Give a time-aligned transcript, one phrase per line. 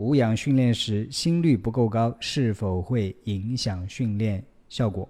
[0.00, 5.06] 无氧训练时心率不够高，是否会影响训练效果？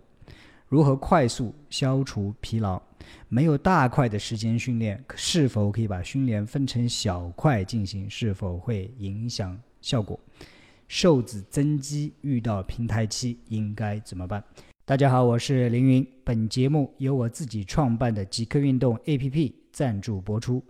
[0.66, 2.82] 如何快速消除疲劳？
[3.29, 8.11] 没有大块的时间训练，是否可以把训练分成小块进行？
[8.11, 10.18] 是否会影响效果？
[10.88, 14.43] 瘦子增肌遇到平台期应该怎么办？
[14.85, 16.05] 大家好，我是凌云。
[16.25, 20.61] 本节目由我自己创办的极客运动 APP 赞助播出。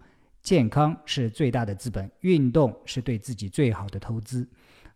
[0.42, 4.46] 健康是最大的资本，运动是对自己最好的投资。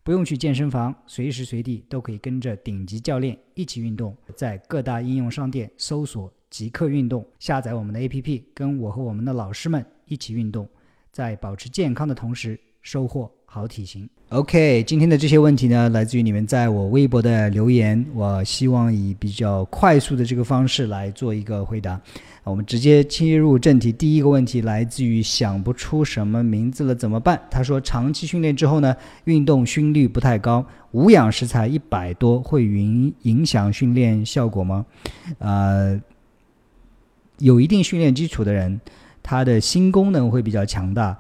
[0.03, 4.15] 不用去健身房，随时随地都可以跟着顶级教练一起运动。
[4.37, 10.69] 在各大应用商店搜索“极客运动”，下载我们的 APP，跟我和我们的老师们一起运动，
[11.11, 14.09] 在保持健康的同时收获好体型。
[14.31, 22.01] OK，今天的这些问题呢，来自于你们在我微博的留言，我希望以比较快速的这个方式来做一个回答。
[22.43, 27.41] 我们直接切入正题，第一个问题来自于想不出什么名字了怎么办？
[27.49, 34.85] 他说长期训练之后呢，运动心率不太高，无氧时才一百多，会影影响训练效果吗？
[35.39, 36.03] 呃，
[37.39, 38.81] 有一定训练基础的人，
[39.23, 41.17] 他的心功能会比较强大，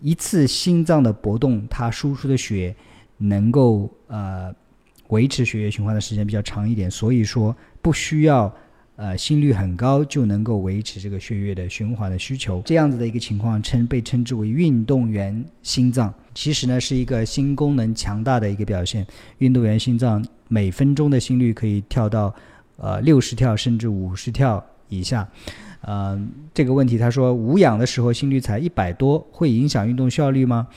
[0.00, 2.74] 一次心脏的搏动，它输出的血
[3.18, 4.54] 能够呃
[5.08, 8.52] 维持血液循环的时间比较长一点，所以说不需要。
[8.98, 16.10] 呃，心率很高就能够维持这个血液的循环的需求，这样子的一个情况称被称之为运动员心脏。
[16.34, 19.06] 其实呢，是一个心功能强大的一个表现。
[19.36, 22.34] 运动员心脏每分钟的心率可以跳到
[22.78, 25.28] 呃六十跳甚至五十跳以下。
[25.86, 30.68] 嗯，这个问题他说无氧的时候心率才一百多，会影响运动效率吗？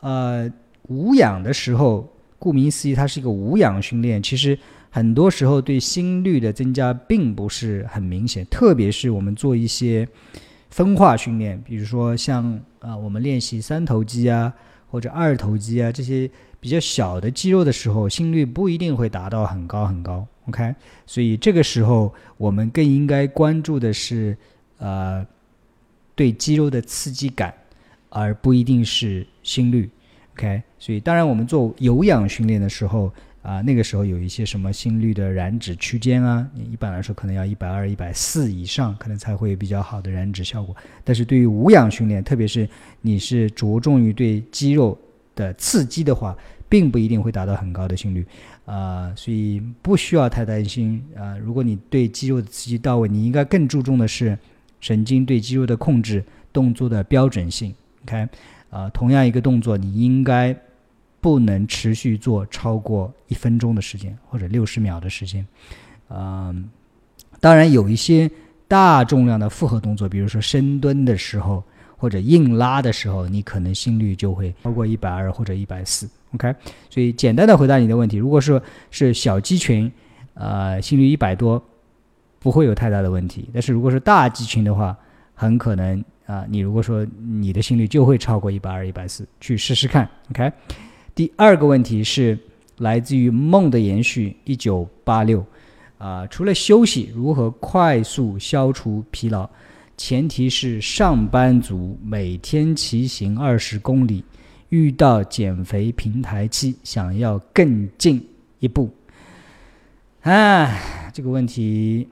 [0.00, 0.52] 呃，
[0.88, 2.06] 无氧的时候，
[2.38, 4.58] 顾名思义，它是一个无氧训练，其实。
[4.92, 10.08] 很多时候对心率的增加并不是很明显，特别是我们做一些
[10.68, 14.52] 分化训练，比如说像啊我们练习三头肌啊
[14.88, 16.28] 或者二头肌啊这些
[16.58, 20.26] 比较小的肌肉的时候，心率不一定会达到很高很高。
[20.50, 20.74] OK，
[21.06, 24.36] 所以这个时候我们更应该关注的是
[24.78, 25.26] 呃
[26.14, 27.54] 对肌肉的刺激感，
[28.10, 29.88] 而不一定是心率。
[30.34, 33.10] OK，所以当然我们做有氧训练的时候。
[33.42, 40.76] 啊，那个时候有一些什么心率的燃脂区间啊，一般来说可能要一百二、一百四以上，可能才会比较好的燃脂效果。
[41.02, 42.68] 但是对于无氧训练，特别是
[43.00, 44.94] 你是着重于对肌肉
[45.34, 46.36] 的刺激的话，
[46.70, 48.26] 并不一定会达到很高的心率
[48.64, 51.36] 啊，所以不需要太担心啊。
[51.36, 54.38] 如果你对肌肉的刺激到位，你应该更注重的是
[54.80, 57.74] 神经对肌肉的控制、动作的标准性。
[58.04, 58.26] OK，
[58.70, 60.56] 啊，同样一个动作，你应该。
[61.22, 65.46] 不能持续做超过一分钟的时间，或者六十秒的时间。
[66.08, 66.66] 嗯，
[67.40, 68.30] 当然有一些
[68.66, 71.62] 大重量的复合动作，比如说深蹲的时候，
[72.00, 76.08] 或者硬拉的时候，你可能心率就会超过一百二或者一百四。
[76.34, 76.54] OK，
[76.88, 79.92] 所以简单的回答你的问题，如果说是小肌群，
[80.32, 81.62] 呃，心率一百多，
[82.38, 83.50] 不会有太大的问题。
[83.52, 84.96] 但是如果是大肌群的话，
[85.34, 90.08] 很可能啊，你如果说你的心率就会超过一百二、一百四，去试试看。
[90.30, 90.50] OK。
[91.14, 92.38] 第二个问题是
[92.78, 95.44] 来自于梦的延续，一九八六，
[95.98, 99.46] 啊，除了休息，如何快速消除疲劳？
[100.02, 104.24] 前提是上班族每天骑行二十公里，
[104.70, 108.26] 遇到减肥平台期，想要更进
[108.60, 108.88] 一步。
[110.22, 112.08] 哎，这个问题，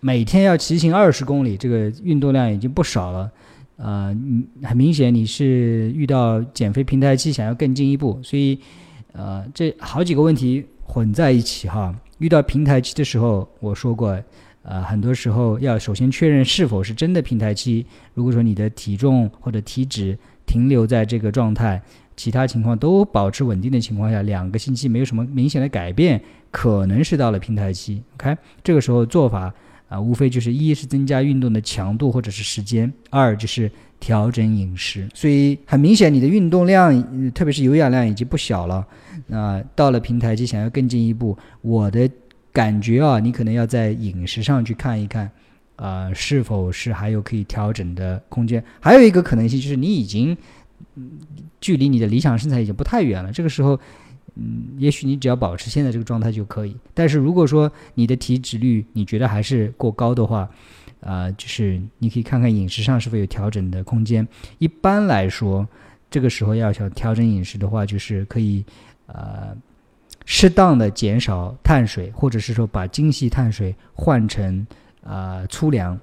[0.00, 3.30] 每天要骑行二十公里，这个运动量已经不少了。
[3.76, 4.16] 呃，
[4.62, 8.58] 很明显你是遇到减肥平台期，想要更进一步，所以，
[9.12, 11.94] 呃，这好几个问题混在一起哈。
[12.16, 14.18] 遇到平台期的时候，我说过，
[14.68, 17.86] 呃，很多时候要首先确认是否是真的平台期。
[18.12, 21.80] 如果说你的体重或者体脂停留在这个状态，
[22.16, 26.20] 其他情况都保持稳定的情况下，两个星期没有什么明显的改变，
[26.50, 28.02] 可能是到了平台期。
[28.18, 29.52] OK，这个时候做法。
[29.88, 35.08] 啊，无非就是一是增加运动的强度或者是时间，二就是调整饮食。
[35.14, 38.86] 所以很明显，你的运动量，特别是有氧量已经不小了。
[39.28, 42.06] 那到了平台期，想要更进一步，我的
[42.58, 45.30] 感觉啊，你可能要在饮食上去看一看，
[45.76, 48.64] 啊，是否是还有可以调整的空间。
[48.80, 50.36] 还有一个可能性就是你已经，
[51.60, 53.30] 距离你的理想身材已经不太远了。
[53.30, 53.78] 这个时候。
[54.40, 56.76] 嗯，也许你只要保持现在这个状态就可以。
[56.94, 60.48] 但是如果说你的体脂率你觉得还是过高的话，
[61.00, 64.24] 啊，就是你可以看看饮食上是否有调整的空间。
[64.58, 65.66] 一般来说，
[66.08, 68.64] 这个时候要想调整饮食的话，就是可以
[69.06, 69.56] 呃
[70.30, 74.66] 适当的减少碳水，或者是说把精细碳水换成
[75.02, 75.98] 啊粗粮。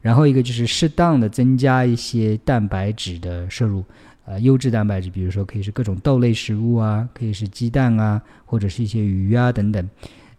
[0.00, 3.84] 然后一个就是适当的增加一些蛋白质的摄入。
[4.24, 9.88] 呃优质蛋白质，比如说可以是各种豆类食物啊，可以是鸡蛋啊，或者是一些鱼啊等等，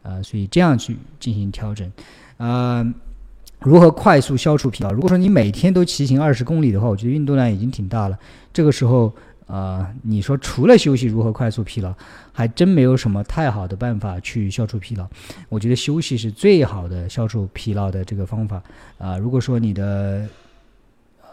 [0.03, 1.89] 啊，所以这样去进行调整，
[2.38, 2.85] 啊，
[3.59, 4.91] 如何快速消除疲劳？
[4.94, 8.18] 如果说你每天都骑行二十公里的话，我觉得运动量已经挺大了，
[8.53, 9.13] 这个时候。
[9.47, 11.94] 啊，你说除了休息，如何快速疲劳？
[12.33, 15.07] 还真没有什么太好的办法去消除疲劳。
[15.47, 18.61] 我觉得休息是最好的消除疲劳的这个方法。
[18.97, 20.27] 啊，如果说你的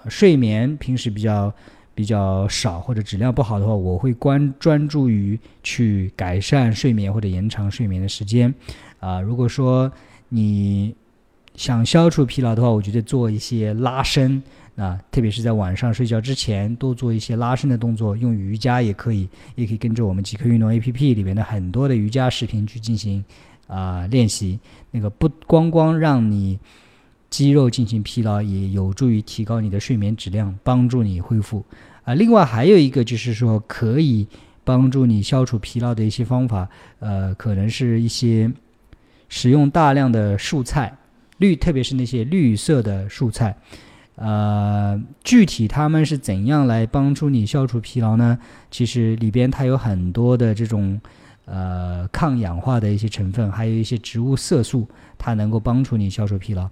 [0.08, 1.52] 睡眠平时比较
[1.92, 8.54] 比较少或者质量不好的话，我会关专注于去改善睡眠或者延长睡眠的时间。
[9.00, 9.90] 啊，如果说
[10.28, 10.94] 你
[11.56, 14.40] 想消除疲劳的话，我觉得做一些拉伸。
[14.76, 23.24] 啊，特别是在晚上睡觉之前，多做一些拉伸的动作，用瑜伽也可以，也可以跟着我们极客运动 A P P 里面的很多的瑜伽视频去进行
[23.68, 24.58] 啊练习。
[24.90, 26.58] 那个不光光让你
[27.30, 31.64] 肌肉进行疲劳，也有助于提高你的睡眠质量，帮助你恢复。
[32.02, 34.26] 啊，另外还有一个就是说，可以
[34.64, 36.68] 帮助你消除疲劳的一些方法，
[36.98, 38.52] 呃，可能是一些
[39.28, 40.96] 使用大量的蔬菜，
[41.38, 43.56] 绿，特别是那些绿色的蔬菜。
[44.16, 48.38] 呃，具体他们是怎样来帮助你消除疲劳呢？
[48.70, 51.00] 其实里边它有很多的这种
[51.46, 54.86] 呃抗氧化的一些成分，还有一些植物色素，
[55.18, 56.62] 它能够帮助你消除疲劳。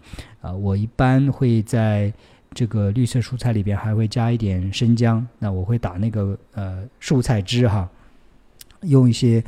[0.40, 2.12] 啊，我一般会在
[2.54, 7.90] 这个绿色蔬菜里边还会加一点生姜，那我会打那个呃蔬菜汁哈，
[8.82, 9.42] 用一些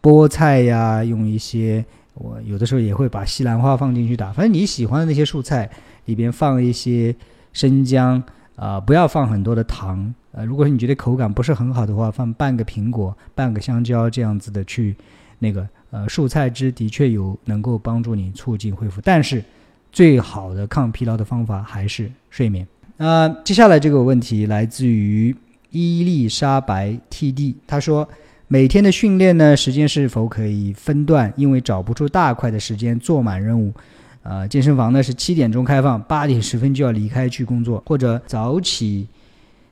[0.00, 5.68] 菠菜呀，用一些我有的时候也会把西兰花放进去打，反正你喜欢的那些蔬菜
[6.04, 7.12] 里边放一些。
[7.52, 8.22] 生姜
[8.56, 10.14] 啊，不要放很多的糖。
[10.32, 14.94] 呃，如果你觉得口感不是很好的话，放半个苹果、半个香蕉这样子的去
[15.40, 19.00] 那个呃，蔬菜汁的确有能够帮助你促进恢复。
[19.02, 19.42] 但是
[19.90, 22.64] 最好的抗疲劳的方法还是睡眠。
[22.98, 25.34] 呃，接下来这个问题来自于
[25.70, 28.08] 伊丽莎白 T.D，他说
[28.46, 31.32] 每天的训练呢时间是否可以分段？
[31.34, 33.72] 因为找不出大块的时间做满任务。
[34.22, 39.06] 呃，健身房呢是七点钟开放，八点十分就要离开去工作，或者早起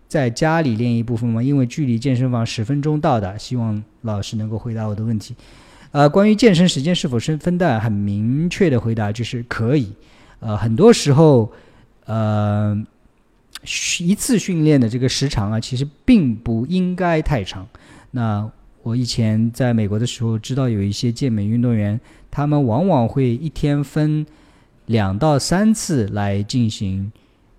[0.08, 1.42] 在家里练一部分吗？
[1.42, 5.34] 因为距离健身房十分钟到达，希望老师能够回答我的问题。
[5.90, 9.92] 呃，关于健身时间是否是分段，很明确的回答就是可以。
[10.40, 11.52] 呃，很多时候，
[12.06, 12.76] 呃，
[14.00, 17.66] 一次训练的这个时长啊，其实并不应该太长。
[18.10, 18.50] 那
[18.82, 21.98] 我以前在美国的时候，知道有一些健美运动员，
[22.38, 24.25] 他们往往会一天分。
[24.87, 27.11] 两到三次来进行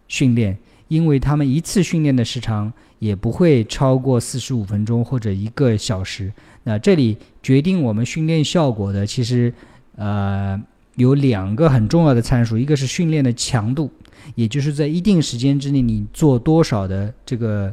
[0.08, 6.31] 训练，因为他们一次训练的时长也不会超过四十五分钟或者一个小时。
[6.64, 9.54] 那这里决定我们训练效果的，其实
[9.98, 10.60] 呃
[10.96, 13.92] 有两个很重要的参数，一个是训练的强度，
[14.34, 17.72] 也就是在一定时间之内你做多少的这个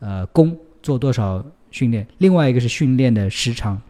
[0.00, 3.80] 呃功，做多少训练；另外一个是训练的时长。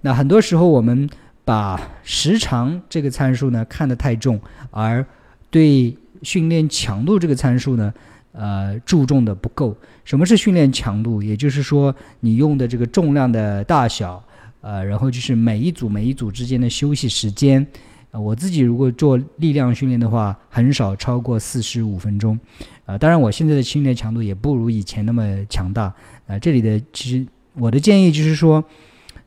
[0.00, 1.06] 那很多时候我们。
[1.48, 4.38] 把时长这个参数呢看得太重，
[4.70, 5.02] 而
[5.48, 7.94] 对训练强度这个参数呢，
[8.32, 9.74] 呃，注重的不够。
[10.04, 11.22] 什么是训练强度？
[11.22, 14.22] 也就是说，你用的这个重量的大小，
[14.60, 17.66] 呃，然后就是每一组每一组之间的休息时间。
[18.10, 22.38] 呃，我自己如果做力量训练的话，很少超过四十五分钟。
[22.84, 25.94] 呃，当然我现在的训练强度也不如以前那么强大。
[26.26, 28.62] 呃，这里的其实我的建议就是说，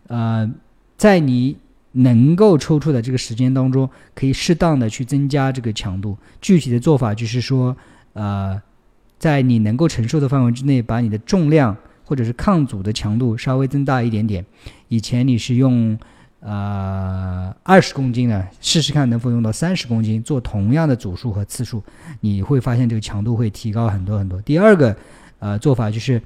[0.05, 0.47] 呃，
[0.97, 1.57] 在你
[1.93, 6.17] 能够抽出的这个时间当中，可以适当的去增加这个强度。
[6.39, 7.75] 具体的做法就是说，
[8.13, 8.61] 呃，
[9.19, 14.45] 在你能够承受的范围之内，把你的重量或者是抗阻的强度稍微增大一点点。
[14.87, 15.99] 以前你是用
[16.39, 21.83] 呃二十公斤的，试试看能否用到三十公斤，做同样的组数和次数，
[22.21, 24.41] 你会发现这个强度会提高很多很多。
[24.41, 24.95] 第二个
[25.39, 26.21] 呃做法就是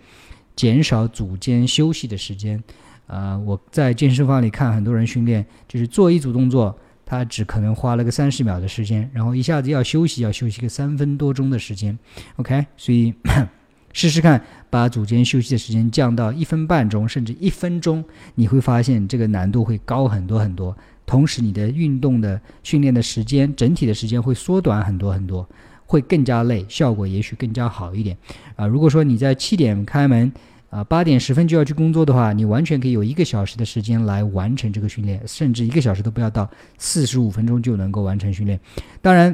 [0.55, 2.63] 减少组间休息的时间。
[3.07, 11.97] 啊，我在健身房里看很多人训练，就是做一组动作，他只可能花了个三十秒的时间，然后一下子要休息，要休息个三分多钟的时间。
[12.37, 13.13] OK，所以
[13.93, 20.75] 试试看，把组间休息的时间降到一分半钟，甚至一分钟，你会发现这个难度会高很多很多。
[21.05, 25.47] 同时，你的运动的训练的时间，整体的时间会缩短很多很多，
[25.85, 28.17] 会更加累，效果也许更加好一点。
[28.55, 30.31] 啊，如果说你在七点开门。
[30.75, 38.59] 啊，八点十分就要去工作的话，你完全可以有一个小时的时间来完成这个训练，甚至一个小时都不要到，四十五分钟就能够完成训练。
[39.01, 39.33] 当然，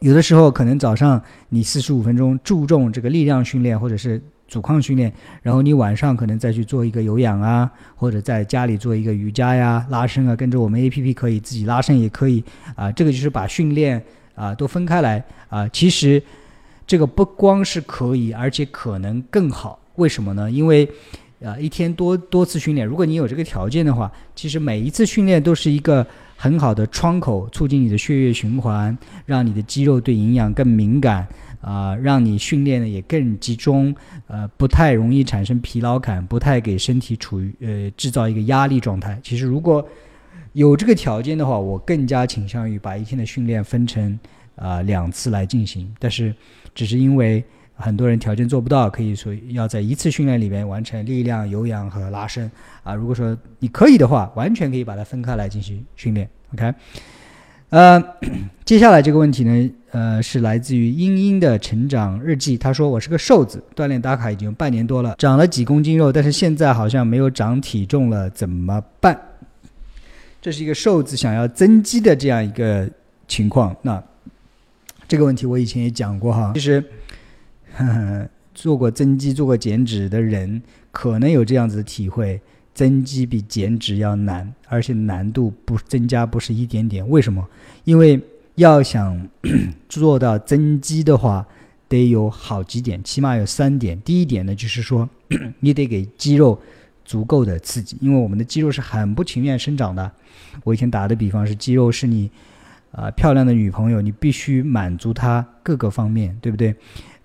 [0.00, 12.42] 有的时候可能早上你四十五分钟注重这个力量训练或者是阻抗训练，然后你晚上可能再去做一个有氧啊，或者在家里做一个瑜伽呀、拉伸啊，跟着我们 A P P 可以自己拉伸也可以
[12.74, 12.90] 啊。
[12.90, 14.02] 这个就是把训练
[14.34, 15.68] 啊都分开来啊。
[15.68, 16.20] 其实
[16.88, 19.78] 这个不光是可以，而且可能更好。
[19.96, 20.50] 为什么呢？
[20.50, 20.88] 因为
[21.44, 31.28] 啊，一天多多次训练，如果你有这个条件的话，其实每一次训练都是一个很好的窗口，促进你的血液循环，让你的肌肉对营养更敏感
[31.60, 33.94] 啊，让你训练的也更集中，
[34.28, 39.20] 呃，不太容易产生疲劳感，不太给身体处于呃制造一个压力状态。
[39.22, 39.86] 其实如果
[40.54, 44.18] 有这个条件的话，我更加倾向于把一天的训练分成
[44.54, 46.34] 啊两次来进行，但是
[46.74, 47.44] 只是因为。
[47.78, 52.50] 很多人条件做不到，可以说要在一次训练里面完成力量、有氧和拉伸
[52.82, 52.94] 啊。
[52.94, 56.26] 如果说你可以的话，完全可以把它分开来进行训练。
[56.54, 56.72] OK，
[57.68, 58.02] 呃，
[58.64, 62.56] 接下来这个问题呢，呃，是来自于英英的成长日记。
[62.56, 69.20] 他说：“我是个瘦子，锻炼打卡已经半年多了，长了几公斤肉，但是现在好像没有长体重了，怎么办？”
[70.40, 72.88] 这是一个瘦子想要增肌的这样一个
[73.28, 73.76] 情况。
[73.82, 74.02] 那
[75.06, 76.82] 这个问题我以前也讲过哈，其实。
[78.54, 82.40] 做过增肌、做过减脂的人，可能有这样子的体会：
[82.72, 87.06] 增肌比减脂要难，而且难度不增加不是一点点。
[87.08, 87.46] 为什么？
[87.84, 88.20] 因为
[88.54, 89.28] 要想
[89.88, 91.46] 做到增肌的话，
[91.88, 94.00] 得有好几点，起码有三点。
[94.00, 95.08] 第一点呢，就是说
[95.60, 96.58] 你得给肌肉
[97.04, 100.10] 足够的刺激，因为我们的肌肉是很不情愿生长的。
[100.64, 102.30] 我以前打的比方是，肌肉是你
[102.90, 106.74] 啊漂亮的女朋友，你必须满足她各个方面，对不对？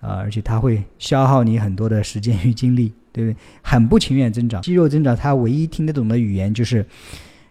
[0.02, 3.36] 啊，而且它会消耗你很多的时间与精力，对不对？
[3.62, 6.84] 很不情愿增长，肌肉增长，它唯一听得懂的语言就是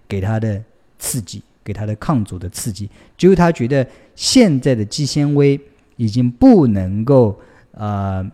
[0.06, 0.62] 给它的
[1.00, 2.90] 刺激，给它的抗阻的刺激。
[3.18, 5.58] 只有他觉得现在的肌纤维
[5.96, 7.40] 已经不能够
[7.72, 8.30] 呃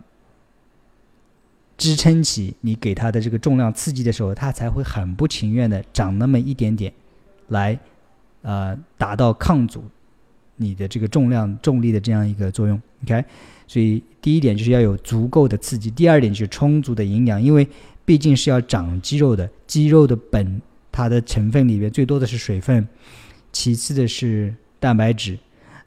[1.76, 6.92] 支撑起你给它的这个重量刺激的时候，它才会很不情愿的长那么一点点，
[7.46, 7.78] 来
[8.42, 9.84] 呃达到抗阻
[10.56, 12.82] 你的这个重量重力的这样一个作用。
[13.04, 13.24] OK。
[13.68, 17.68] 所以第一点就是要有足够的刺激，第二点就是充足的营养，因为
[18.04, 20.60] 毕竟是要长肌肉的，肌肉的本
[20.90, 22.88] 它的成分里边最多的是水分，
[23.52, 25.38] 其次的是蛋白质，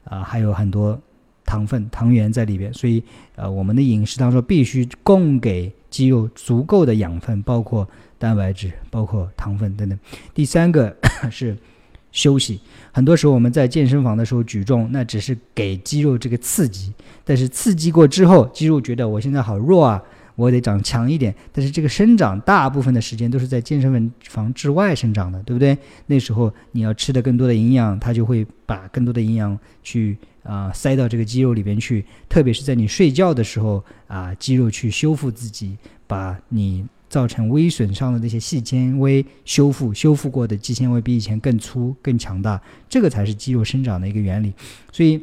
[0.04, 0.98] 啊，还有很多
[1.44, 3.02] 糖分、糖原在里边，所以
[3.34, 7.86] 呃，我们的饮食当中必须供给肌肉足够的养分，包括
[8.16, 9.98] 蛋白质、包括糖分等等。
[10.32, 10.96] 第三个
[11.30, 11.56] 是。
[12.12, 12.60] 休息，
[12.92, 16.92] 很多时候我们在健身房的时候举重，那只是给肌肉这个刺激，
[17.24, 20.02] 但是刺激过之后，肌肉觉得我现在好弱啊，
[20.36, 21.34] 我得长强一点。
[21.50, 25.76] 但是这个生长大部分的时间都是在健身房之外生长的，对不对？
[26.06, 36.84] 那时候你要吃的更多的营养，它就会把更多的营养去啊塞到这个肌肉里边去，特别是在你睡觉的时候啊，肌肉去修复自己，把你。
[37.12, 44.50] 造成微损伤的那些细纤维修复，修复过的肌纤维比以前更粗、更强大，这个才是肌肉生长的一个原理。
[44.90, 45.20] 所以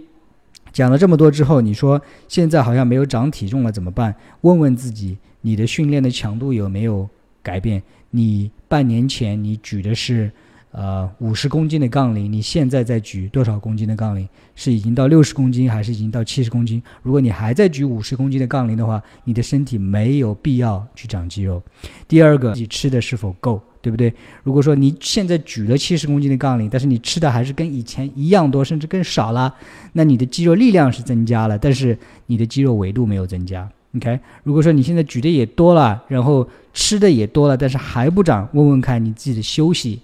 [0.71, 4.13] 讲了这么多之后，你说现在好像没有长体重了，怎么办？
[4.41, 7.09] 问问自己，你的训练的强度有没有
[7.41, 7.81] 改变？
[8.11, 10.31] 你半年前你举的是？
[10.71, 14.29] 呃，五十公斤的杠铃，你现在在举多少公斤的杠铃？
[14.53, 16.81] 是已经到六十公斤，还是已经到七十公斤？
[17.01, 21.61] 如果你还在举五十公斤的杠铃的话，你的身体没有必要去长肌肉。
[22.07, 24.13] 第二个，你吃的是否够，对不对？
[24.43, 29.55] 如果说你现在举了七十公斤的杠铃，但是你吃的还是跟以前一样多，甚至更少了，
[29.93, 31.97] 那你的肌肉力量是增加了，但是
[32.27, 33.67] 你的肌肉维度没有增加。
[33.95, 39.99] OK，如果说你现在举的也多了，然后吃的也多了，但是还不长，问问看你自己的休息。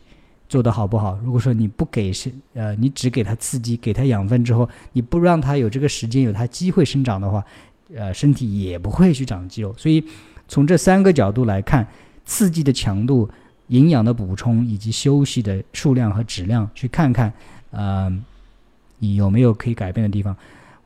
[0.56, 1.20] 做的好不好？
[1.22, 7.44] 如果说你不给是呃，你只给它刺激，给它养分之后，你不让它有这个时间，有它机会生长的话，
[7.94, 9.76] 呃，身体也不会去长肌肉。
[9.78, 10.02] 所以
[10.48, 11.86] 从这三个角度来看，
[12.26, 13.30] 刺激的强度、
[13.68, 17.34] 营养的补充以及休息的数量和质量，去看看，
[17.72, 18.10] 呃，
[19.00, 20.34] 你有没有可以改变的地方。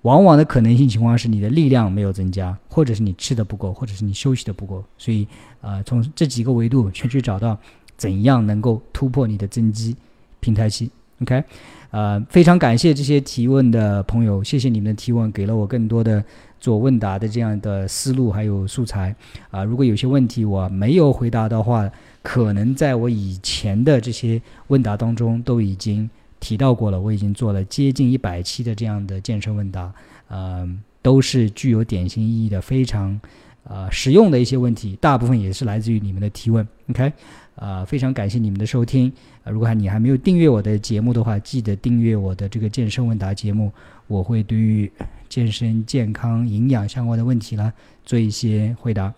[0.02, 4.84] 往往的可能性情况是你的力量没有增加，或者是你吃的不够，或者是你休息的不够。
[4.98, 5.28] 所以
[5.62, 7.56] 呃，从这几个维度去去找到。
[8.00, 9.96] 怎样能够突破你的增肌
[10.40, 10.90] 平台期
[11.22, 11.44] ？OK，
[11.92, 16.24] 呃，非常感谢这些提问的朋友，谢谢你们的提问，给了我更多的
[16.62, 19.14] 做问答的这样的思路还有素材
[19.52, 19.66] 啊。
[19.66, 21.92] 如果有些问题我没有回答的话，
[22.24, 27.00] 可能在我以前的这些问答当中都已经提到过了。
[27.00, 29.92] 我已经做了接近一百期的这样的健身问答，
[30.30, 33.20] 嗯，都是具有典型意义的，非常
[33.64, 36.68] 呃实用的一些问题，大部分也是来自于你们的提问。
[36.90, 37.12] OK。
[37.56, 39.12] 啊，非常感谢你们的收听
[39.44, 39.52] 啊！
[39.52, 43.70] 如果还你还没有订阅我的节目的话，记得订阅我的这个健身问答节目。
[44.08, 44.90] 我会对于
[45.28, 47.74] 健身、健康、营养相关的问题呢
[48.06, 49.14] 做一些回答。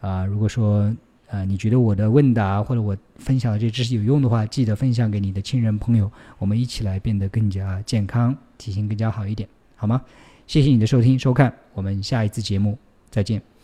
[0.00, 0.92] 啊，如果说
[1.28, 10.02] 啊你觉得我的问答或者我分享的这些知识有用的话，记得分享给你的亲人朋友，我们一起来变得更加健康，体型更加好一点，好吗？
[10.48, 12.76] 谢谢你的收听收看，我们下一次节目
[13.10, 13.55] 再见。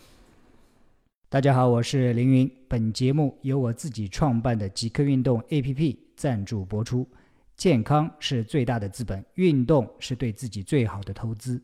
[1.32, 2.50] 大家好，我是凌云。
[2.68, 7.08] 本节目由我自己创办的极客运动 APP 赞助播出。
[7.56, 11.58] 健康是最大的资本，运动是对自己最好的投资。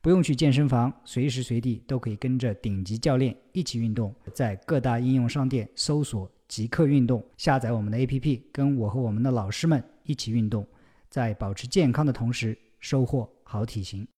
[0.00, 4.10] 不用去健身房，随时随地都可以跟着顶级教练一起运动。
[4.32, 10.66] 在各大应用商店搜索“极客运动”，下载我们的 APP，跟我和我们的老师们一起运动，
[11.10, 14.08] 在保持健康的同时，收获好体型。